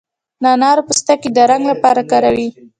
د 0.41 0.43
انارو 0.55 0.85
پوستکي 0.87 1.29
د 1.33 1.37
رنګ 1.51 1.63
لپاره 1.71 2.01
کاروي. 2.11 2.47